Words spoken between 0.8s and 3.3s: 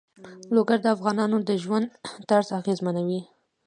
د افغانانو د ژوند طرز اغېزمنوي.